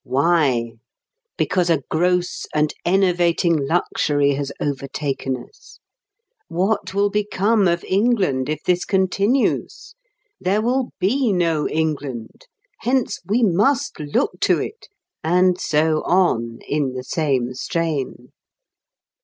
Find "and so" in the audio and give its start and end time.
15.23-16.01